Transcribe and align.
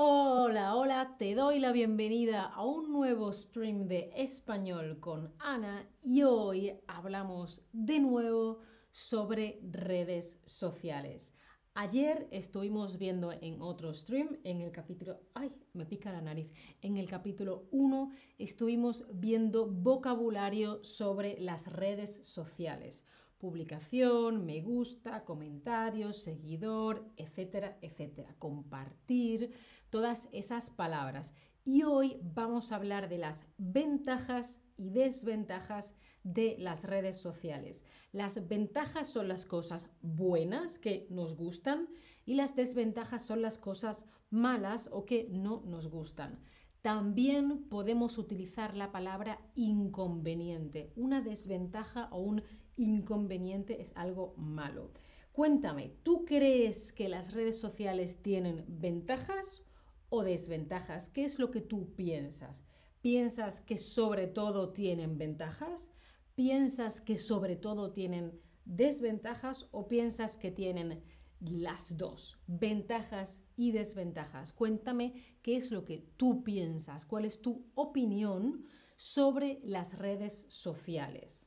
Hola, 0.00 0.76
hola, 0.76 1.16
te 1.18 1.34
doy 1.34 1.58
la 1.58 1.72
bienvenida 1.72 2.44
a 2.44 2.64
un 2.64 2.92
nuevo 2.92 3.32
stream 3.32 3.88
de 3.88 4.12
español 4.14 5.00
con 5.00 5.34
Ana 5.40 5.90
y 6.04 6.22
hoy 6.22 6.72
hablamos 6.86 7.66
de 7.72 7.98
nuevo 7.98 8.60
sobre 8.92 9.58
redes 9.68 10.40
sociales. 10.44 11.34
Ayer 11.74 12.28
estuvimos 12.30 12.96
viendo 12.96 13.32
en 13.32 13.60
otro 13.60 13.92
stream, 13.92 14.38
en 14.44 14.60
el 14.60 14.70
capítulo, 14.70 15.18
ay, 15.34 15.52
me 15.72 15.84
pica 15.84 16.12
la 16.12 16.22
nariz, 16.22 16.52
en 16.80 16.96
el 16.96 17.08
capítulo 17.08 17.66
1 17.72 18.12
estuvimos 18.38 19.04
viendo 19.12 19.66
vocabulario 19.66 20.84
sobre 20.84 21.40
las 21.40 21.72
redes 21.72 22.24
sociales 22.24 23.02
publicación, 23.38 24.44
me 24.44 24.60
gusta, 24.60 25.24
comentarios, 25.24 26.16
seguidor, 26.16 27.04
etcétera, 27.16 27.78
etcétera. 27.80 28.34
Compartir, 28.38 29.52
todas 29.90 30.28
esas 30.32 30.70
palabras. 30.70 31.32
Y 31.64 31.82
hoy 31.82 32.18
vamos 32.22 32.72
a 32.72 32.76
hablar 32.76 33.08
de 33.08 33.18
las 33.18 33.44
ventajas 33.58 34.60
y 34.76 34.90
desventajas 34.90 35.94
de 36.22 36.56
las 36.58 36.84
redes 36.84 37.18
sociales. 37.18 37.84
Las 38.12 38.48
ventajas 38.48 39.06
son 39.06 39.28
las 39.28 39.44
cosas 39.44 39.88
buenas 40.02 40.78
que 40.78 41.06
nos 41.10 41.36
gustan 41.36 41.88
y 42.24 42.34
las 42.34 42.56
desventajas 42.56 43.24
son 43.24 43.42
las 43.42 43.58
cosas 43.58 44.06
malas 44.30 44.88
o 44.92 45.04
que 45.04 45.28
no 45.30 45.62
nos 45.66 45.88
gustan. 45.88 46.38
También 46.88 47.68
podemos 47.68 48.16
utilizar 48.16 48.74
la 48.74 48.90
palabra 48.90 49.42
inconveniente. 49.54 50.90
Una 50.96 51.20
desventaja 51.20 52.08
o 52.12 52.22
un 52.22 52.42
inconveniente 52.78 53.82
es 53.82 53.92
algo 53.94 54.32
malo. 54.38 54.92
Cuéntame, 55.32 55.92
¿tú 56.02 56.24
crees 56.24 56.94
que 56.94 57.10
las 57.10 57.34
redes 57.34 57.60
sociales 57.60 58.22
tienen 58.22 58.64
ventajas 58.66 59.66
o 60.08 60.24
desventajas? 60.24 61.10
¿Qué 61.10 61.26
es 61.26 61.38
lo 61.38 61.50
que 61.50 61.60
tú 61.60 61.94
piensas? 61.94 62.64
¿Piensas 63.02 63.60
que 63.60 63.76
sobre 63.76 64.26
todo 64.26 64.72
tienen 64.72 65.18
ventajas? 65.18 65.90
¿Piensas 66.36 67.02
que 67.02 67.18
sobre 67.18 67.56
todo 67.56 67.92
tienen 67.92 68.40
desventajas 68.64 69.68
o 69.72 69.88
piensas 69.88 70.38
que 70.38 70.50
tienen 70.50 71.02
las 71.40 71.96
dos, 71.96 72.38
ventajas 72.46 73.42
y 73.56 73.72
desventajas? 73.72 74.52
Cuéntame 74.52 75.36
qué 75.42 75.56
es 75.56 75.70
lo 75.70 75.84
que 75.84 75.98
tú 76.16 76.44
piensas, 76.44 77.06
cuál 77.06 77.24
es 77.24 77.40
tu 77.40 77.66
opinión 77.74 78.64
sobre 78.96 79.60
las 79.62 79.98
redes 79.98 80.46
sociales. 80.48 81.46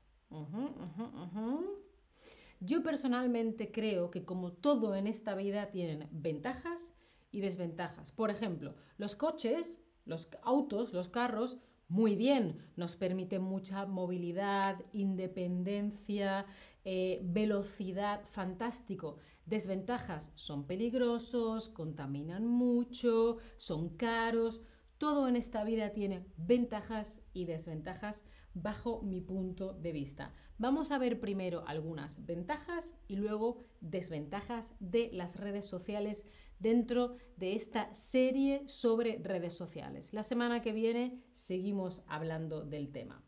Yo 2.59 2.84
personalmente 2.84 3.72
creo 3.72 4.12
que 4.12 4.23
como 4.23 4.53
todo 4.53 4.95
en 4.95 5.08
esta 5.08 5.36
vida 5.36 5.72
tienen 5.72 6.08
ventajas 6.12 6.94
y 7.31 7.42
desventajas. 7.42 8.12
Por 8.12 8.30
ejemplo, 8.30 8.75
los 8.97 9.16
coches, 9.16 9.81
los 10.06 10.30
autos, 10.44 10.94
los 10.94 11.09
carros, 11.09 11.58
muy 11.88 12.16
bien, 12.16 12.72
nos 12.78 12.95
permiten 12.95 13.42
mucha 13.42 13.86
movilidad, 13.86 14.81
independencia, 14.94 16.45
eh, 16.84 17.20
velocidad, 17.24 18.22
fantástico. 18.26 19.18
Desventajas, 19.46 20.32
son 20.36 20.66
peligrosos, 20.66 21.70
contaminan 21.70 22.48
mucho, 22.48 23.38
son 23.58 23.90
caros. 23.98 24.62
Todo 24.98 25.28
en 25.28 25.36
esta 25.36 25.64
vida 25.64 25.94
tiene 25.94 26.26
ventajas 26.38 27.24
y 27.34 27.46
desventajas 27.46 28.24
bajo 28.54 29.02
mi 29.02 29.22
punto 29.22 29.74
de 29.74 29.92
vista. 29.92 30.34
Vamos 30.58 30.92
a 30.92 30.98
ver 30.98 31.20
primero 31.20 31.64
algunas 31.68 32.26
ventajas 32.26 32.96
y 33.08 33.16
luego 33.16 33.66
desventajas 33.80 34.74
de 34.80 35.09
las 35.14 35.40
redes 35.40 35.66
sociales 35.66 36.26
dentro 36.59 37.16
de 37.38 37.56
esta 37.56 37.92
serie 37.94 38.68
sobre 38.68 39.18
redes 39.18 39.56
sociales. 39.56 40.14
La 40.14 40.24
semana 40.24 40.62
que 40.62 40.74
viene 40.74 41.24
seguimos 41.32 42.04
hablando 42.08 42.62
del 42.62 42.92
tema. 42.92 43.24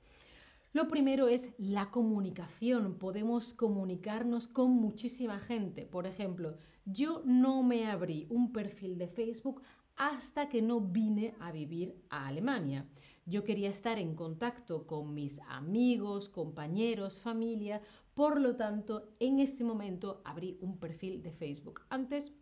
Lo 0.74 0.88
primero 0.88 1.28
es 1.28 1.52
la 1.60 1.92
comunicación. 1.92 2.98
Podemos 2.98 3.54
comunicarnos 3.54 4.48
con 4.48 4.72
muchísima 4.72 5.38
gente. 5.38 5.86
Por 5.86 6.08
ejemplo, 6.08 6.58
yo 6.84 7.22
no 7.26 7.62
me 7.62 7.86
abrí 7.86 8.26
un 8.32 8.52
perfil 8.52 8.98
de 8.98 9.08
Facebook 9.08 9.62
hasta 9.96 10.50
que 10.50 10.64
no 10.64 10.82
vine 10.82 11.36
a 11.40 11.52
vivir 11.52 11.96
a 12.10 12.26
Alemania. 12.26 12.90
Yo 13.28 13.44
quería 13.44 13.70
estar 13.70 14.00
en 14.00 14.16
contacto 14.16 14.88
con 14.88 15.14
mis 15.14 15.40
amigos, 15.48 16.28
compañeros, 16.28 17.22
familia, 17.22 17.80
por 18.16 18.42
lo 18.42 18.56
tanto, 18.56 19.14
en 19.20 19.40
ese 19.40 19.64
momento 19.64 20.24
abrí 20.26 20.58
un 20.60 20.80
perfil 20.80 21.22
de 21.22 21.32
Facebook. 21.32 21.82
Antes 21.90 22.34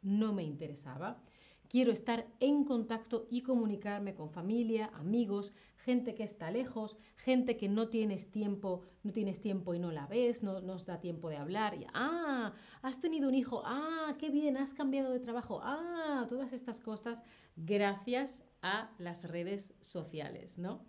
no 0.00 0.32
me 0.32 0.44
interesaba. 0.44 1.20
Quiero 1.70 1.92
estar 1.92 2.26
en 2.40 2.64
contacto 2.64 3.28
y 3.30 3.42
comunicarme 3.42 4.12
con 4.12 4.32
familia, 4.32 4.90
amigos, 4.92 5.52
gente 5.76 6.16
que 6.16 6.24
está 6.24 6.50
lejos, 6.50 6.96
gente 7.14 7.56
que 7.56 7.68
no 7.68 7.86
tienes 7.86 8.32
tiempo, 8.32 8.82
no 9.04 9.12
tienes 9.12 9.40
tiempo 9.40 9.72
y 9.72 9.78
no 9.78 9.92
la 9.92 10.08
ves, 10.08 10.42
no 10.42 10.60
nos 10.60 10.84
da 10.84 10.98
tiempo 10.98 11.28
de 11.30 11.36
hablar. 11.36 11.76
Y, 11.76 11.86
ah, 11.94 12.54
has 12.82 13.00
tenido 13.00 13.28
un 13.28 13.36
hijo, 13.36 13.62
ah, 13.64 14.16
qué 14.18 14.30
bien, 14.30 14.56
has 14.56 14.74
cambiado 14.74 15.12
de 15.12 15.20
trabajo, 15.20 15.60
ah, 15.62 16.26
todas 16.28 16.52
estas 16.52 16.80
cosas 16.80 17.22
gracias 17.54 18.42
a 18.62 18.90
las 18.98 19.28
redes 19.30 19.72
sociales, 19.78 20.58
¿no? 20.58 20.84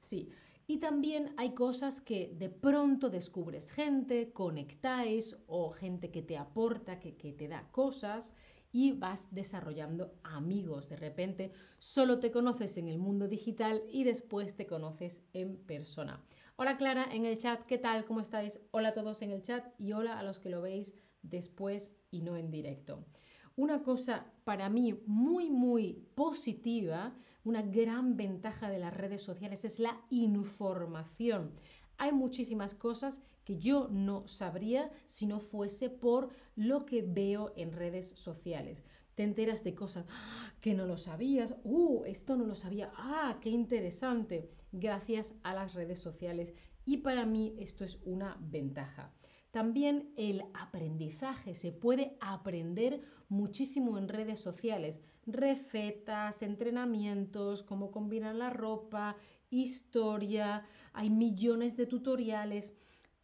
Sí. 0.00 0.30
Y 0.66 0.78
también 0.78 1.32
hay 1.36 1.54
cosas 1.54 2.00
que 2.00 2.34
de 2.36 2.48
pronto 2.48 3.08
descubres 3.08 3.70
gente, 3.70 4.32
conectáis 4.32 5.36
o 5.46 5.70
gente 5.70 6.10
que 6.10 6.22
te 6.22 6.38
aporta, 6.38 6.98
que, 6.98 7.14
que 7.16 7.32
te 7.32 7.46
da 7.46 7.68
cosas 7.70 8.34
y 8.74 8.90
vas 8.90 9.32
desarrollando 9.32 10.18
amigos. 10.24 10.88
De 10.88 10.96
repente 10.96 11.52
solo 11.78 12.18
te 12.18 12.32
conoces 12.32 12.76
en 12.76 12.88
el 12.88 12.98
mundo 12.98 13.28
digital 13.28 13.84
y 13.88 14.02
después 14.02 14.56
te 14.56 14.66
conoces 14.66 15.22
en 15.32 15.56
persona. 15.58 16.24
Hola 16.56 16.76
Clara 16.76 17.06
en 17.12 17.24
el 17.24 17.38
chat, 17.38 17.64
¿qué 17.66 17.78
tal? 17.78 18.04
¿Cómo 18.04 18.20
estáis? 18.20 18.58
Hola 18.72 18.88
a 18.88 18.94
todos 18.94 19.22
en 19.22 19.30
el 19.30 19.42
chat 19.42 19.64
y 19.78 19.92
hola 19.92 20.18
a 20.18 20.24
los 20.24 20.40
que 20.40 20.50
lo 20.50 20.60
veis 20.60 20.92
después 21.22 21.94
y 22.10 22.22
no 22.22 22.36
en 22.36 22.50
directo. 22.50 23.06
Una 23.54 23.84
cosa 23.84 24.26
para 24.42 24.68
mí 24.68 25.00
muy, 25.06 25.50
muy 25.50 26.08
positiva, 26.16 27.14
una 27.44 27.62
gran 27.62 28.16
ventaja 28.16 28.70
de 28.70 28.80
las 28.80 28.92
redes 28.92 29.22
sociales 29.22 29.64
es 29.64 29.78
la 29.78 30.04
información. 30.10 31.52
Hay 31.98 32.12
muchísimas 32.12 32.74
cosas 32.74 33.22
que 33.44 33.58
yo 33.58 33.88
no 33.90 34.26
sabría 34.26 34.90
si 35.06 35.26
no 35.26 35.40
fuese 35.40 35.90
por 35.90 36.30
lo 36.56 36.86
que 36.86 37.02
veo 37.02 37.52
en 37.56 37.72
redes 37.72 38.08
sociales. 38.08 38.84
Te 39.14 39.22
enteras 39.22 39.62
de 39.62 39.74
cosas 39.74 40.06
¡ah! 40.10 40.52
que 40.60 40.74
no 40.74 40.86
lo 40.86 40.98
sabías, 40.98 41.56
uh, 41.62 42.04
esto 42.04 42.36
no 42.36 42.46
lo 42.46 42.54
sabía, 42.54 42.90
ah, 42.96 43.38
qué 43.40 43.50
interesante, 43.50 44.50
gracias 44.72 45.34
a 45.42 45.54
las 45.54 45.74
redes 45.74 46.00
sociales. 46.00 46.54
Y 46.84 46.98
para 46.98 47.24
mí 47.24 47.54
esto 47.58 47.84
es 47.84 48.00
una 48.04 48.36
ventaja. 48.40 49.12
También 49.54 50.12
el 50.16 50.42
aprendizaje, 50.52 51.54
se 51.54 51.70
puede 51.70 52.16
aprender 52.20 53.02
muchísimo 53.28 53.98
en 53.98 54.08
redes 54.08 54.40
sociales, 54.40 55.00
recetas, 55.26 56.42
entrenamientos, 56.42 57.62
cómo 57.62 57.92
combinar 57.92 58.34
la 58.34 58.50
ropa, 58.50 59.16
historia, 59.62 60.64
hay 60.92 61.10
millones 61.10 61.76
de 61.76 61.86
tutoriales 61.86 62.74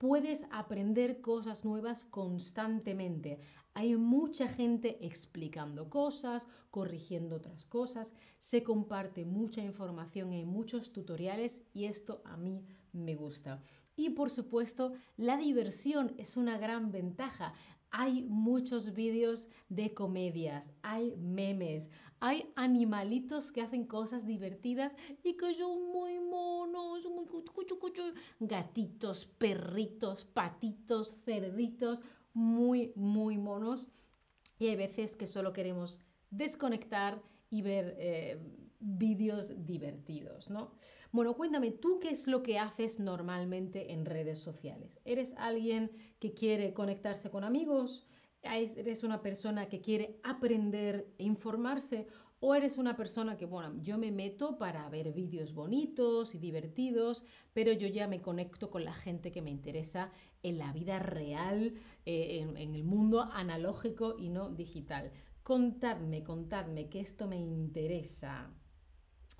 puedes 0.01 0.47
aprender 0.51 1.21
cosas 1.21 1.67
nuevas 1.67 2.07
constantemente. 2.07 3.39
Hay 3.75 3.97
mucha 3.97 4.49
gente 4.49 4.97
explicando 5.05 5.91
cosas, 5.91 6.49
corrigiendo 6.71 7.37
otras 7.37 7.67
cosas, 7.67 8.15
se 8.39 8.63
comparte 8.63 9.27
mucha 9.27 9.63
información 9.63 10.33
en 10.33 10.49
muchos 10.49 10.91
tutoriales 10.91 11.65
y 11.75 11.85
esto 11.85 12.23
a 12.25 12.39
mí 12.39 12.65
me 12.95 13.15
gusta. 13.15 13.63
Y 13.95 14.09
por 14.09 14.31
supuesto, 14.31 14.95
la 15.19 15.37
diversión 15.37 16.15
es 16.17 16.39
una 16.39 16.57
gran 16.57 16.91
ventaja. 16.91 17.53
Hay 17.91 18.23
muchos 18.23 18.95
vídeos 18.95 19.51
de 19.69 19.93
comedias, 19.93 20.73
hay 20.81 21.15
memes, 21.17 21.91
hay 22.21 22.53
animalitos 22.55 23.51
que 23.51 23.63
hacen 23.63 23.85
cosas 23.85 24.27
divertidas 24.27 24.95
y 25.25 25.37
que 25.37 25.55
son 25.55 25.91
muy 25.91 26.19
monos, 26.21 27.07
muy 27.11 27.27
gatitos, 28.39 29.27
perritos, 29.27 30.25
patitos, 30.27 31.15
cerditos, 31.25 32.01
muy, 32.35 32.93
muy 32.95 33.39
monos. 33.39 33.89
Y 34.59 34.69
hay 34.69 34.77
veces 34.77 35.17
que 35.17 35.27
solo 35.27 35.53
queremos 35.53 35.99
desconectar 36.31 37.23
y 37.49 37.63
ver 37.63 37.97
eh, 37.99 38.39
vídeos 38.79 39.51
divertidos, 39.67 40.51
¿no? 40.51 40.73
Bueno, 41.13 41.35
cuéntame, 41.35 41.73
¿tú 41.73 41.99
qué 41.99 42.11
es 42.11 42.29
lo 42.29 42.43
que 42.43 42.59
haces 42.59 43.01
normalmente 43.01 43.93
en 43.93 44.05
redes 44.05 44.39
sociales? 44.39 45.01
¿Eres 45.05 45.35
alguien 45.39 45.91
que 46.21 46.33
quiere 46.33 46.73
conectarse 46.73 47.31
con 47.31 47.45
amigos? 47.45 48.07
¿Eres 48.43 49.05
una 49.05 49.21
persona 49.23 49.69
que 49.69 49.81
quiere 49.81 50.19
aprender 50.23 51.13
e 51.19 51.25
informarse? 51.25 52.07
¿O 52.43 52.55
eres 52.55 52.79
una 52.79 52.97
persona 52.97 53.37
que, 53.37 53.45
bueno, 53.45 53.75
yo 53.83 53.99
me 53.99 54.11
meto 54.11 54.57
para 54.57 54.89
ver 54.89 55.13
vídeos 55.13 55.53
bonitos 55.53 56.35
y 56.35 56.39
divertidos, 56.39 57.25
pero 57.53 57.73
yo 57.73 57.87
ya 57.87 58.09
me 58.09 58.23
conecto 58.23 58.71
con 58.71 58.85
la 58.85 58.95
gente 58.95 59.31
que 59.31 59.43
me 59.43 59.51
interesa 59.51 60.11
en 60.43 60.57
la 60.59 60.73
vida 60.73 60.99
real, 61.01 61.75
eh, 62.07 62.41
en 62.41 62.75
el 62.75 62.83
mundo 62.85 63.21
analógico 63.33 64.17
y 64.19 64.31
no 64.31 64.49
digital? 64.49 65.13
Contadme, 65.43 66.23
contadme, 66.25 66.89
que 66.89 67.01
esto 67.01 67.27
me 67.29 67.37
interesa. 67.37 68.51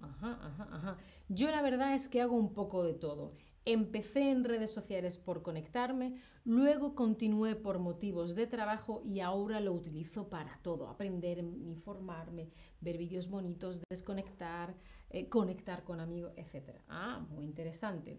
Ajá, 0.01 0.39
ajá, 0.43 0.69
ajá. 0.73 0.99
Yo 1.29 1.51
la 1.51 1.63
verdad 1.63 1.95
es 1.95 2.09
que 2.09 2.21
hago 2.21 2.37
un 2.37 2.53
poco 2.53 2.83
de 2.85 2.95
todo. 2.95 3.33
Empecé 3.73 4.33
en 4.33 4.43
redes 4.43 4.73
sociales 4.73 5.17
por 5.17 5.43
conectarme, 5.43 6.17
luego 6.45 6.97
continué 6.97 7.55
por 7.55 7.79
motivos 7.79 8.35
de 8.35 8.49
trabajo 8.49 9.01
y 9.05 9.21
ahora 9.21 9.61
lo 9.61 9.73
utilizo 9.73 10.29
para 10.29 10.59
todo, 10.61 10.89
aprender, 10.89 11.39
informarme, 11.39 12.51
ver 12.81 12.99
vídeos 12.99 13.29
bonitos, 13.29 13.81
desconectar, 13.89 14.75
eh, 15.11 15.29
conectar 15.29 15.85
con 15.85 16.01
amigos, 16.01 16.33
etc. 16.37 16.81
Ah, 16.89 17.25
muy 17.31 17.45
interesante. 17.45 18.19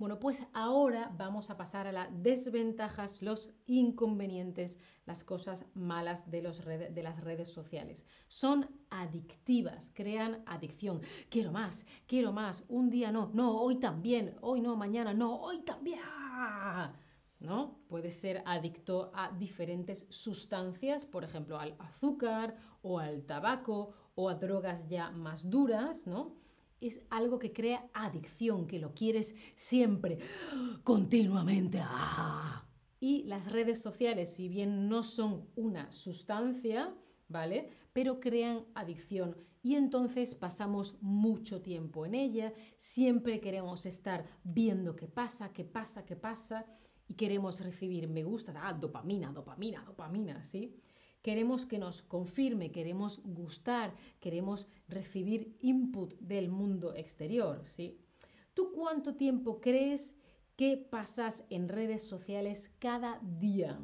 Bueno, 0.00 0.18
pues 0.18 0.46
ahora 0.54 1.12
vamos 1.18 1.50
a 1.50 1.58
pasar 1.58 1.86
a 1.86 1.92
las 1.92 2.08
desventajas, 2.22 3.20
los 3.20 3.50
inconvenientes, 3.66 4.78
las 5.04 5.22
cosas 5.24 5.66
malas 5.74 6.30
de, 6.30 6.40
las 6.40 7.22
redes 7.22 7.52
sociales. 7.52 8.06
Son 8.26 8.66
adictivas, 8.88 9.92
crean 9.94 10.42
adicción. 10.46 11.02
Quiero 11.28 11.52
más, 11.52 11.84
quiero 12.06 12.32
más, 12.32 12.64
un 12.68 12.88
día 12.88 13.12
no, 13.12 13.30
no, 13.34 13.60
hoy 13.60 13.76
también, 13.76 14.38
hoy 14.40 14.62
no, 14.62 14.74
mañana 14.74 15.12
no, 15.12 15.36
hoy 15.36 15.58
también. 15.64 16.00
¡Ah! 16.02 16.94
¿No? 17.38 17.82
Puede 17.86 18.08
ser 18.10 18.42
adicto 18.46 19.12
a 19.14 19.30
diferentes 19.32 20.06
sustancias, 20.08 21.04
por 21.04 21.24
ejemplo, 21.24 21.60
al 21.60 21.76
azúcar 21.78 22.56
o 22.80 23.00
al 23.00 23.26
tabaco 23.26 23.92
o 24.14 24.30
a 24.30 24.34
drogas 24.34 24.88
ya 24.88 25.10
más 25.10 25.50
duras, 25.50 26.06
¿no? 26.06 26.40
Es 26.80 27.00
algo 27.10 27.38
que 27.38 27.52
crea 27.52 27.88
adicción, 27.92 28.66
que 28.66 28.78
lo 28.78 28.94
quieres 28.94 29.34
siempre, 29.54 30.18
continuamente. 30.82 31.80
¡Ah! 31.82 32.66
Y 33.00 33.22
las 33.24 33.50
redes 33.50 33.80
sociales, 33.80 34.30
si 34.30 34.48
bien 34.48 34.88
no 34.88 35.02
son 35.02 35.48
una 35.56 35.90
sustancia, 35.92 36.94
¿vale? 37.28 37.70
Pero 37.92 38.20
crean 38.20 38.64
adicción 38.74 39.36
y 39.62 39.74
entonces 39.74 40.34
pasamos 40.34 40.96
mucho 41.02 41.60
tiempo 41.60 42.06
en 42.06 42.14
ella, 42.14 42.52
siempre 42.76 43.40
queremos 43.40 43.84
estar 43.86 44.26
viendo 44.42 44.96
qué 44.96 45.06
pasa, 45.06 45.52
qué 45.52 45.64
pasa, 45.64 46.04
qué 46.04 46.16
pasa 46.16 46.66
y 47.06 47.14
queremos 47.14 47.60
recibir 47.60 48.08
me 48.08 48.22
gustas, 48.22 48.56
ah, 48.58 48.72
dopamina, 48.72 49.32
dopamina, 49.32 49.82
dopamina, 49.84 50.42
¿sí? 50.44 50.76
Queremos 51.22 51.66
que 51.66 51.78
nos 51.78 52.02
confirme, 52.02 52.72
queremos 52.72 53.20
gustar, 53.24 53.94
queremos 54.20 54.68
recibir 54.88 55.56
input 55.60 56.14
del 56.18 56.48
mundo 56.48 56.94
exterior, 56.94 57.62
¿sí? 57.66 57.98
¿Tú 58.54 58.72
cuánto 58.72 59.14
tiempo 59.16 59.60
crees 59.60 60.16
que 60.56 60.76
pasas 60.76 61.44
en 61.50 61.68
redes 61.68 62.02
sociales 62.02 62.70
cada 62.78 63.20
día? 63.22 63.78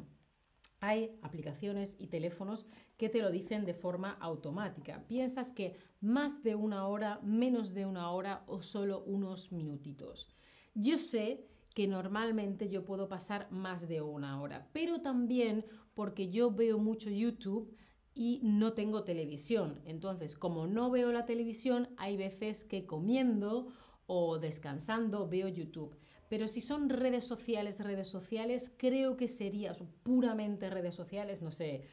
Hay 0.79 1.17
aplicaciones 1.21 1.95
y 1.99 2.07
teléfonos 2.07 2.67
que 2.97 3.09
te 3.09 3.21
lo 3.21 3.31
dicen 3.31 3.65
de 3.65 3.73
forma 3.73 4.11
automática. 4.19 5.03
¿Piensas 5.07 5.51
que 5.51 5.75
más 6.01 6.43
de 6.43 6.55
una 6.55 6.87
hora, 6.87 7.19
menos 7.23 7.73
de 7.73 7.85
una 7.85 8.11
hora 8.11 8.43
o 8.47 8.61
solo 8.61 9.03
unos 9.05 9.51
minutitos? 9.51 10.29
Yo 10.75 10.99
sé 10.99 11.47
que 11.77 11.87
normalmente 11.87 12.69
yo 12.69 12.85
puedo 12.85 13.07
pasar 13.07 13.51
más 13.51 13.87
de 13.87 14.01
una 14.01 14.41
hora, 14.41 14.67
pero 14.73 15.01
también 15.01 15.63
porque 15.93 16.31
yo 16.31 16.49
veo 16.49 16.79
mucho 16.79 17.11
YouTube 17.11 17.71
y 18.15 18.39
no 18.41 18.73
tengo 18.73 19.03
televisión. 19.03 19.79
Entonces, 19.85 20.35
como 20.35 20.65
no 20.65 20.89
veo 20.89 21.11
la 21.11 21.27
televisión, 21.27 21.89
hay 21.97 22.17
veces 22.17 22.63
que 22.63 22.87
comiendo 22.87 23.67
o 24.07 24.39
descansando 24.39 25.29
veo 25.29 25.47
YouTube. 25.49 25.95
Pero 26.29 26.47
si 26.47 26.61
son 26.61 26.89
redes 26.89 27.25
sociales, 27.25 27.79
redes 27.79 28.07
sociales, 28.07 28.73
creo 28.75 29.15
que 29.15 29.27
sería 29.27 29.71
puramente 30.01 30.71
redes 30.71 30.95
sociales, 30.95 31.43
no 31.43 31.51
sé, 31.51 31.83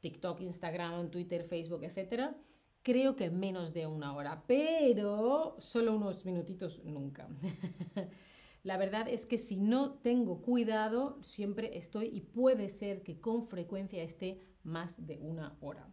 TikTok, 0.00 0.42
Instagram, 0.42 1.10
Twitter, 1.10 1.44
Facebook, 1.44 1.82
etc. 1.82 2.34
Creo 2.82 3.16
que 3.16 3.30
menos 3.30 3.72
de 3.72 3.86
una 3.86 4.14
hora, 4.14 4.44
pero 4.46 5.56
solo 5.58 5.96
unos 5.96 6.26
minutitos 6.26 6.84
nunca. 6.84 7.26
La 8.62 8.76
verdad 8.76 9.08
es 9.08 9.24
que 9.26 9.38
si 9.38 9.60
no 9.60 9.94
tengo 9.94 10.42
cuidado, 10.42 11.18
siempre 11.22 11.78
estoy 11.78 12.10
y 12.12 12.20
puede 12.20 12.68
ser 12.68 13.02
que 13.02 13.20
con 13.20 13.42
frecuencia 13.42 14.02
esté 14.02 14.40
más 14.62 15.06
de 15.06 15.18
una 15.18 15.56
hora. 15.60 15.88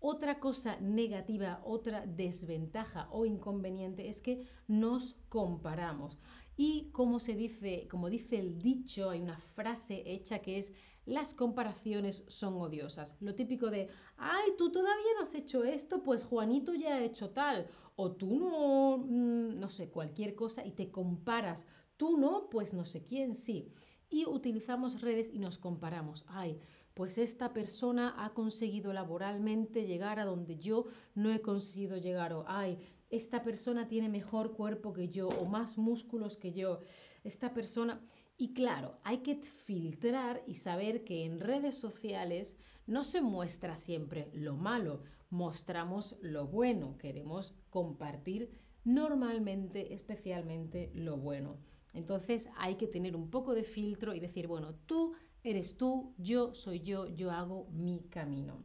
Otra 0.00 0.38
cosa 0.38 0.78
negativa, 0.80 1.62
otra 1.64 2.04
desventaja 2.06 3.08
o 3.10 3.24
inconveniente 3.24 4.10
es 4.10 4.20
que 4.20 4.46
nos 4.68 5.14
comparamos. 5.30 6.18
Y 6.58 6.90
como 6.92 7.20
se 7.20 7.34
dice, 7.34 7.88
como 7.90 8.10
dice 8.10 8.38
el 8.38 8.58
dicho, 8.58 9.08
hay 9.08 9.22
una 9.22 9.38
frase 9.38 10.02
hecha 10.04 10.40
que 10.40 10.58
es 10.58 10.72
las 11.06 11.34
comparaciones 11.34 12.24
son 12.28 12.54
odiosas. 12.54 13.16
Lo 13.20 13.34
típico 13.34 13.70
de, 13.70 13.88
ay, 14.16 14.52
tú 14.56 14.70
todavía 14.70 15.12
no 15.16 15.22
has 15.22 15.34
hecho 15.34 15.64
esto, 15.64 16.02
pues 16.02 16.24
Juanito 16.24 16.74
ya 16.74 16.96
ha 16.96 17.02
hecho 17.02 17.30
tal. 17.30 17.66
O 17.96 18.12
tú 18.12 18.38
no, 18.38 18.98
mm, 18.98 19.58
no 19.58 19.68
sé, 19.68 19.90
cualquier 19.90 20.34
cosa 20.34 20.64
y 20.64 20.72
te 20.72 20.90
comparas 20.90 21.66
Tú 21.96 22.16
no, 22.16 22.48
pues 22.50 22.74
no 22.74 22.84
sé 22.84 23.02
quién 23.02 23.34
sí. 23.34 23.72
Y 24.10 24.26
utilizamos 24.26 25.00
redes 25.00 25.30
y 25.32 25.38
nos 25.38 25.58
comparamos. 25.58 26.24
Ay, 26.28 26.58
pues 26.94 27.18
esta 27.18 27.52
persona 27.52 28.14
ha 28.24 28.34
conseguido 28.34 28.92
laboralmente 28.92 29.86
llegar 29.86 30.20
a 30.20 30.24
donde 30.24 30.56
yo 30.56 30.86
no 31.14 31.32
he 31.32 31.40
conseguido 31.40 31.96
llegar. 31.96 32.32
O, 32.32 32.44
ay, 32.46 32.78
esta 33.10 33.42
persona 33.42 33.88
tiene 33.88 34.08
mejor 34.08 34.54
cuerpo 34.54 34.92
que 34.92 35.08
yo 35.08 35.28
o 35.28 35.46
más 35.46 35.78
músculos 35.78 36.36
que 36.36 36.52
yo. 36.52 36.80
Esta 37.22 37.52
persona... 37.52 38.00
Y 38.36 38.52
claro, 38.52 38.98
hay 39.04 39.18
que 39.18 39.36
filtrar 39.36 40.42
y 40.44 40.54
saber 40.54 41.04
que 41.04 41.24
en 41.24 41.38
redes 41.38 41.76
sociales 41.76 42.56
no 42.84 43.04
se 43.04 43.20
muestra 43.20 43.76
siempre 43.76 44.28
lo 44.32 44.56
malo, 44.56 45.02
mostramos 45.30 46.16
lo 46.20 46.48
bueno, 46.48 46.98
queremos 46.98 47.54
compartir 47.70 48.50
normalmente, 48.82 49.94
especialmente 49.94 50.90
lo 50.94 51.16
bueno. 51.16 51.58
Entonces 51.94 52.48
hay 52.56 52.74
que 52.74 52.88
tener 52.88 53.16
un 53.16 53.30
poco 53.30 53.54
de 53.54 53.64
filtro 53.64 54.14
y 54.14 54.20
decir, 54.20 54.46
bueno, 54.46 54.74
tú 54.74 55.14
eres 55.42 55.76
tú, 55.76 56.14
yo 56.18 56.52
soy 56.54 56.80
yo, 56.80 57.06
yo 57.06 57.30
hago 57.30 57.68
mi 57.70 58.00
camino. 58.10 58.64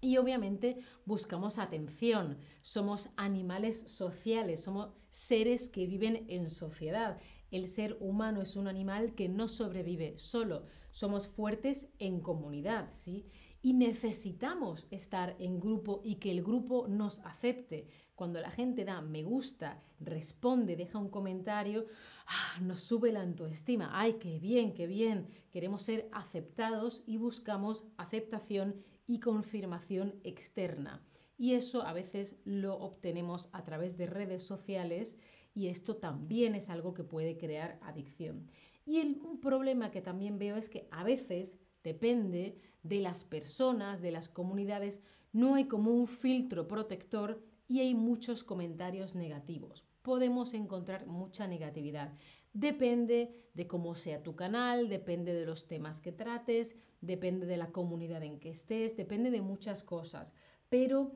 Y 0.00 0.16
obviamente 0.16 0.78
buscamos 1.04 1.58
atención, 1.58 2.38
somos 2.62 3.08
animales 3.16 3.84
sociales, 3.86 4.62
somos 4.62 4.90
seres 5.08 5.68
que 5.68 5.86
viven 5.86 6.24
en 6.28 6.48
sociedad. 6.48 7.18
El 7.50 7.64
ser 7.66 7.96
humano 8.00 8.42
es 8.42 8.54
un 8.54 8.68
animal 8.68 9.14
que 9.14 9.28
no 9.28 9.48
sobrevive 9.48 10.16
solo, 10.18 10.66
somos 10.90 11.26
fuertes 11.26 11.88
en 11.98 12.20
comunidad, 12.20 12.90
¿sí? 12.90 13.26
Y 13.60 13.72
necesitamos 13.72 14.86
estar 14.90 15.34
en 15.40 15.58
grupo 15.58 16.00
y 16.04 16.16
que 16.16 16.30
el 16.30 16.44
grupo 16.44 16.86
nos 16.86 17.18
acepte. 17.20 17.88
Cuando 18.18 18.40
la 18.40 18.50
gente 18.50 18.84
da 18.84 19.00
me 19.00 19.22
gusta, 19.22 19.80
responde, 20.00 20.74
deja 20.74 20.98
un 20.98 21.08
comentario, 21.08 21.86
¡ah! 22.26 22.58
nos 22.60 22.80
sube 22.80 23.12
la 23.12 23.22
autoestima. 23.22 23.90
¡Ay, 23.92 24.14
qué 24.14 24.40
bien, 24.40 24.74
qué 24.74 24.88
bien! 24.88 25.28
Queremos 25.52 25.84
ser 25.84 26.08
aceptados 26.10 27.04
y 27.06 27.16
buscamos 27.16 27.84
aceptación 27.96 28.82
y 29.06 29.20
confirmación 29.20 30.16
externa. 30.24 31.00
Y 31.36 31.52
eso 31.52 31.82
a 31.82 31.92
veces 31.92 32.34
lo 32.44 32.74
obtenemos 32.74 33.50
a 33.52 33.62
través 33.62 33.96
de 33.96 34.06
redes 34.06 34.42
sociales 34.42 35.16
y 35.54 35.68
esto 35.68 35.94
también 35.94 36.56
es 36.56 36.70
algo 36.70 36.94
que 36.94 37.04
puede 37.04 37.38
crear 37.38 37.78
adicción. 37.82 38.50
Y 38.84 38.98
el, 38.98 39.20
un 39.22 39.38
problema 39.38 39.92
que 39.92 40.02
también 40.02 40.40
veo 40.40 40.56
es 40.56 40.68
que 40.68 40.88
a 40.90 41.04
veces 41.04 41.56
depende 41.84 42.58
de 42.82 43.00
las 43.00 43.22
personas, 43.22 44.02
de 44.02 44.10
las 44.10 44.28
comunidades, 44.28 45.02
no 45.32 45.54
hay 45.54 45.66
como 45.66 45.92
un 45.92 46.08
filtro 46.08 46.66
protector 46.66 47.46
y 47.68 47.80
hay 47.80 47.94
muchos 47.94 48.42
comentarios 48.42 49.14
negativos. 49.14 49.86
Podemos 50.02 50.54
encontrar 50.54 51.06
mucha 51.06 51.46
negatividad. 51.46 52.14
Depende 52.54 53.50
de 53.52 53.66
cómo 53.66 53.94
sea 53.94 54.22
tu 54.22 54.34
canal, 54.34 54.88
depende 54.88 55.34
de 55.34 55.44
los 55.44 55.68
temas 55.68 56.00
que 56.00 56.10
trates, 56.10 56.76
depende 57.02 57.46
de 57.46 57.58
la 57.58 57.70
comunidad 57.70 58.22
en 58.22 58.40
que 58.40 58.50
estés, 58.50 58.96
depende 58.96 59.30
de 59.30 59.42
muchas 59.42 59.84
cosas. 59.84 60.32
Pero 60.70 61.12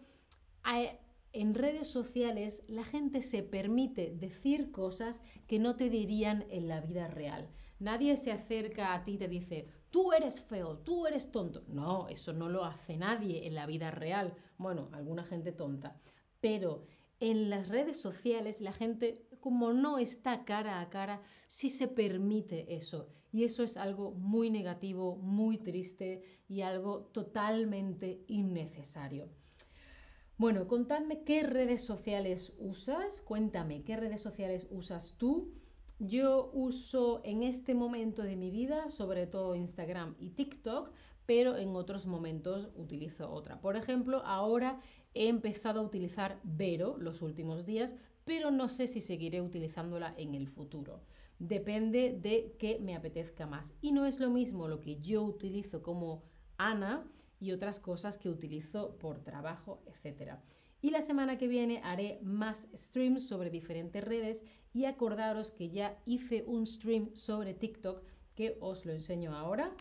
en 1.33 1.55
redes 1.55 1.89
sociales 1.89 2.63
la 2.69 2.85
gente 2.85 3.23
se 3.23 3.43
permite 3.43 4.11
decir 4.15 4.71
cosas 4.71 5.23
que 5.47 5.59
no 5.59 5.75
te 5.75 5.89
dirían 5.89 6.45
en 6.51 6.69
la 6.69 6.83
vida 6.83 7.09
real. 7.09 7.49
Nadie 7.79 8.17
se 8.19 8.31
acerca 8.31 8.95
a 8.95 9.03
ti 9.03 9.13
y 9.13 9.19
te 9.19 9.27
dice, 9.27 9.67
tú 9.91 10.13
eres 10.13 10.41
feo, 10.41 10.79
tú 10.79 11.07
eres 11.07 11.33
tonto. 11.33 11.65
No, 11.67 12.09
eso 12.09 12.33
no 12.33 12.49
lo 12.49 12.65
hace 12.65 12.97
nadie 12.97 13.47
en 13.47 13.55
la 13.55 13.67
vida 13.67 13.91
real. 13.91 14.35
Bueno, 14.59 14.91
alguna 14.93 15.25
gente 15.25 15.51
tonta 15.51 15.99
pero 16.43 16.85
en 17.21 17.49
las 17.49 17.69
redes 17.69 17.99
sociales 17.99 18.61
la 18.61 18.73
gente 18.73 19.27
como 19.41 19.73
no 19.73 19.99
está 19.99 20.45
cara 20.45 20.81
a 20.81 20.91
cara, 20.91 21.23
sí 21.49 21.71
se 21.71 21.89
permite 21.89 22.75
eso. 22.75 23.09
Y 23.33 23.45
eso 23.45 23.63
es 23.63 23.77
algo 23.77 24.13
muy 24.13 24.51
negativo, 24.51 25.17
muy 25.17 25.57
triste 25.57 26.23
y 26.49 26.61
algo 26.61 27.05
totalmente 27.13 28.23
innecesario. 28.27 29.31
Bueno, 30.37 30.67
contadme 30.69 31.25
qué 31.25 31.45
redes 31.45 31.83
sociales 31.83 32.53
usas, 32.59 33.21
cuéntame 33.21 33.85
qué 33.85 33.97
redes 33.97 34.21
sociales 34.21 34.67
usas 34.71 35.15
tú. 35.17 35.55
Yo 36.05 36.51
uso 36.53 37.21
en 37.23 37.45
este 37.45 37.77
momento 37.77 38.25
de 38.25 38.35
mi 38.35 38.51
vida 38.51 38.91
sobre 38.91 39.29
todo 39.29 39.55
Instagram 39.55 40.17
y 40.19 40.31
TikTok, 40.31 40.91
pero 41.27 41.57
en 41.57 41.77
otros 41.77 42.07
momentos 42.07 42.71
utilizo 42.75 43.31
otra. 43.31 43.61
Por 43.61 43.77
ejemplo, 43.77 44.21
ahora 44.25 44.81
he 45.15 45.29
empezado 45.29 45.79
a 45.79 45.85
utilizar 45.85 46.41
Vero 46.43 46.97
los 46.99 47.23
últimos 47.23 47.67
días, 47.67 47.95
pero 48.25 48.51
no 48.51 48.69
sé 48.69 48.89
si 48.89 49.01
seguiré 49.01 49.41
utilizándola 49.41 50.13
en 50.17 50.35
el 50.35 50.49
futuro. 50.49 51.05
Depende 51.39 52.19
de 52.21 52.57
qué 52.59 52.81
me 52.81 52.97
apetezca 52.97 53.47
más. 53.47 53.77
Y 53.81 53.93
no 53.93 54.05
es 54.05 54.19
lo 54.19 54.29
mismo 54.29 54.67
lo 54.67 54.81
que 54.81 55.01
yo 55.01 55.23
utilizo 55.23 55.85
como 55.85 56.25
Ana 56.57 57.09
y 57.39 57.53
otras 57.53 57.79
cosas 57.79 58.19
que 58.19 58.29
utilizo 58.29 58.99
por 58.99 59.21
trabajo, 59.21 59.85
etc. 59.87 60.33
Y 60.83 60.91
la 60.91 61.01
semana 61.01 61.39
que 61.39 61.47
viene 61.47 61.81
haré 61.85 62.19
más 62.23 62.69
streams 62.75 63.29
sobre 63.29 63.51
diferentes 63.51 64.03
redes 64.03 64.45
y 64.75 64.87
acordaros 64.87 65.53
que 65.53 65.71
ya 65.71 65.97
hice 66.05 66.43
un 66.45 66.67
stream 66.67 67.15
sobre 67.15 67.55
TikTok 67.55 68.03
que 68.35 68.57
os 68.61 68.85
lo 68.85 68.91
enseño 68.91 69.33
ahora. 69.33 69.73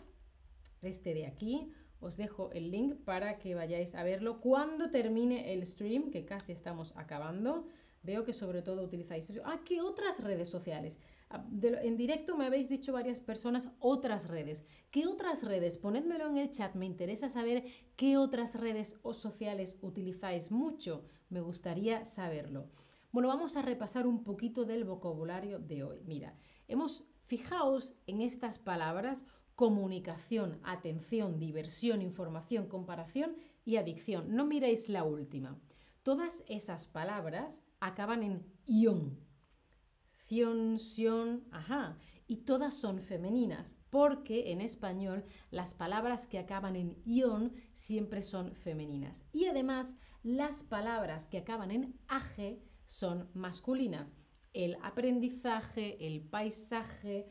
Este 0.80 1.12
de 1.12 1.26
aquí. 1.26 1.72
Os 1.98 2.16
dejo 2.16 2.52
el 2.52 2.70
link 2.70 2.94
para 3.04 3.38
que 3.38 3.56
vayáis 3.56 3.96
a 3.96 4.04
verlo 4.04 4.40
cuando 4.40 4.90
termine 4.90 5.52
el 5.52 5.66
stream, 5.66 6.10
que 6.10 6.24
casi 6.24 6.52
estamos 6.52 6.92
acabando. 6.96 7.66
Veo 8.04 8.24
que 8.24 8.32
sobre 8.32 8.62
todo 8.62 8.84
utilizáis... 8.84 9.32
Ah, 9.44 9.60
¿qué 9.64 9.80
otras 9.80 10.22
redes 10.22 10.48
sociales? 10.48 11.00
Ah, 11.34 11.46
en 11.50 11.96
directo 11.96 12.36
me 12.36 12.44
habéis 12.44 12.68
dicho 12.68 12.92
varias 12.92 13.18
personas 13.18 13.70
otras 13.78 14.28
redes. 14.28 14.66
¿Qué 14.90 15.06
otras 15.06 15.44
redes? 15.44 15.78
Ponedmelo 15.78 16.28
en 16.28 16.36
el 16.36 16.50
chat, 16.50 16.74
me 16.74 16.84
interesa 16.84 17.30
saber 17.30 17.64
qué 17.96 18.18
otras 18.18 18.54
redes 18.60 18.98
o 19.02 19.14
sociales 19.14 19.78
utilizáis 19.80 20.50
mucho. 20.50 21.06
Me 21.30 21.40
gustaría 21.40 22.04
saberlo. 22.04 22.68
Bueno, 23.12 23.28
vamos 23.28 23.56
a 23.56 23.62
repasar 23.62 24.06
un 24.06 24.24
poquito 24.24 24.66
del 24.66 24.84
vocabulario 24.84 25.58
de 25.58 25.84
hoy. 25.84 26.02
Mira, 26.04 26.36
hemos 26.68 27.04
fijaos 27.24 27.94
en 28.06 28.20
estas 28.20 28.58
palabras 28.58 29.24
comunicación, 29.54 30.60
atención, 30.64 31.38
diversión, 31.38 32.02
información, 32.02 32.66
comparación 32.66 33.36
y 33.64 33.76
adicción. 33.76 34.34
No 34.36 34.44
miréis 34.44 34.90
la 34.90 35.04
última. 35.04 35.58
Todas 36.02 36.44
esas 36.46 36.86
palabras 36.86 37.62
acaban 37.80 38.22
en 38.22 38.44
ion, 38.66 39.18
sion, 40.78 41.44
ajá. 41.50 41.98
Y 42.26 42.36
todas 42.38 42.74
son 42.74 43.00
femeninas, 43.00 43.76
porque 43.90 44.52
en 44.52 44.60
español 44.60 45.24
las 45.50 45.74
palabras 45.74 46.26
que 46.26 46.38
acaban 46.38 46.76
en 46.76 46.96
ion 47.04 47.52
siempre 47.72 48.22
son 48.22 48.54
femeninas. 48.54 49.24
Y 49.32 49.46
además, 49.46 49.96
las 50.22 50.62
palabras 50.62 51.26
que 51.26 51.38
acaban 51.38 51.70
en 51.70 51.98
age 52.08 52.62
son 52.86 53.28
masculinas. 53.34 54.08
El 54.54 54.76
aprendizaje, 54.82 56.06
el 56.06 56.22
paisaje, 56.22 57.26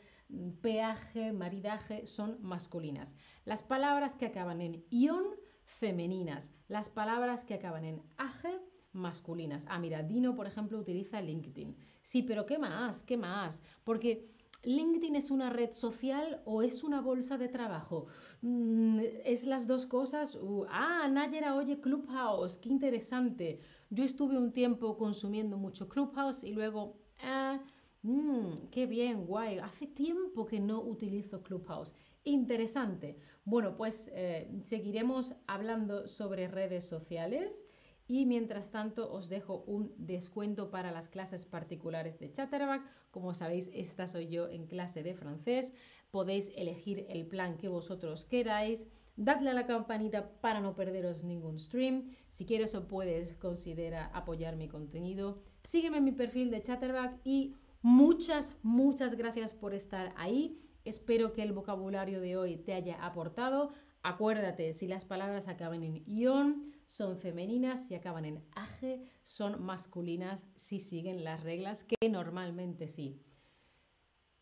peaje, 0.61 1.33
maridaje 1.33 2.05
son 2.05 2.37
masculinas. 2.41 3.15
Las 3.45 3.63
palabras 3.63 4.15
que 4.15 4.27
acaban 4.27 4.61
en 4.61 4.85
ion, 4.89 5.23
femeninas. 5.63 6.53
Las 6.67 6.89
palabras 6.89 7.45
que 7.45 7.55
acaban 7.55 7.85
en 7.85 8.03
age, 8.17 8.59
masculinas. 8.93 9.65
Ah, 9.69 9.79
mira, 9.79 10.03
Dino, 10.03 10.35
por 10.35 10.47
ejemplo, 10.47 10.79
utiliza 10.79 11.21
LinkedIn. 11.21 11.75
Sí, 12.01 12.23
pero 12.23 12.45
¿qué 12.45 12.57
más? 12.57 13.03
¿Qué 13.03 13.17
más? 13.17 13.63
Porque 13.83 14.31
¿LinkedIn 14.63 15.15
es 15.15 15.31
una 15.31 15.49
red 15.49 15.71
social 15.71 16.41
o 16.45 16.61
es 16.61 16.83
una 16.83 17.01
bolsa 17.01 17.37
de 17.37 17.47
trabajo? 17.47 18.05
Mm, 18.41 18.99
¿Es 19.25 19.45
las 19.45 19.65
dos 19.65 19.85
cosas? 19.87 20.37
Ah, 20.69 21.07
Nayera 21.09 21.55
oye 21.55 21.79
Clubhouse, 21.79 22.57
qué 22.57 22.69
interesante. 22.69 23.59
Yo 23.89 24.03
estuve 24.03 24.37
un 24.37 24.51
tiempo 24.53 24.97
consumiendo 24.97 25.57
mucho 25.57 25.89
Clubhouse 25.89 26.43
y 26.43 26.53
luego... 26.53 26.99
Ah, 27.23 27.59
mm, 28.03 28.67
qué 28.71 28.85
bien, 28.85 29.25
guay. 29.25 29.57
Hace 29.59 29.87
tiempo 29.87 30.45
que 30.45 30.59
no 30.59 30.81
utilizo 30.81 31.41
Clubhouse. 31.41 31.95
Interesante. 32.23 33.17
Bueno, 33.45 33.75
pues 33.75 34.11
eh, 34.13 34.59
seguiremos 34.63 35.33
hablando 35.47 36.07
sobre 36.07 36.47
redes 36.47 36.85
sociales. 36.85 37.65
Y 38.13 38.25
mientras 38.25 38.71
tanto 38.71 39.09
os 39.09 39.29
dejo 39.29 39.63
un 39.67 39.93
descuento 39.97 40.69
para 40.69 40.91
las 40.91 41.07
clases 41.07 41.45
particulares 41.45 42.19
de 42.19 42.29
Chatterback. 42.29 42.83
Como 43.09 43.33
sabéis, 43.33 43.71
esta 43.73 44.05
soy 44.05 44.27
yo 44.27 44.49
en 44.49 44.67
clase 44.67 45.01
de 45.01 45.15
francés. 45.15 45.73
Podéis 46.09 46.51
elegir 46.57 47.05
el 47.07 47.25
plan 47.25 47.55
que 47.55 47.69
vosotros 47.69 48.25
queráis. 48.25 48.85
Dadle 49.15 49.51
a 49.51 49.53
la 49.53 49.65
campanita 49.65 50.29
para 50.41 50.59
no 50.59 50.75
perderos 50.75 51.23
ningún 51.23 51.57
stream. 51.57 52.13
Si 52.27 52.45
quieres 52.45 52.75
o 52.75 52.85
puedes, 52.85 53.37
considera 53.37 54.07
apoyar 54.07 54.57
mi 54.57 54.67
contenido. 54.67 55.41
Sígueme 55.63 55.99
en 55.99 56.03
mi 56.03 56.11
perfil 56.11 56.51
de 56.51 56.61
Chatterback 56.61 57.21
y 57.23 57.55
muchas, 57.81 58.51
muchas 58.61 59.15
gracias 59.15 59.53
por 59.53 59.73
estar 59.73 60.13
ahí. 60.17 60.59
Espero 60.83 61.31
que 61.31 61.43
el 61.43 61.53
vocabulario 61.53 62.19
de 62.19 62.35
hoy 62.35 62.57
te 62.57 62.73
haya 62.73 63.05
aportado. 63.05 63.71
Acuérdate, 64.03 64.73
si 64.73 64.87
las 64.87 65.05
palabras 65.05 65.47
acaban 65.47 65.83
en 65.83 66.03
ion, 66.07 66.73
son 66.87 67.17
femeninas, 67.17 67.87
si 67.87 67.95
acaban 67.95 68.25
en 68.25 68.43
age, 68.55 69.03
son 69.23 69.63
masculinas, 69.63 70.47
si 70.55 70.79
siguen 70.79 71.23
las 71.23 71.43
reglas, 71.43 71.83
que 71.83 72.09
normalmente 72.09 72.87
sí. 72.87 73.21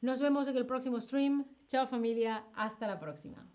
Nos 0.02 0.22
vemos 0.22 0.48
en 0.48 0.56
el 0.56 0.66
próximo 0.66 1.00
stream. 1.02 1.46
Chao 1.68 1.88
familia, 1.88 2.46
hasta 2.56 2.88
la 2.88 3.00
próxima. 3.00 3.52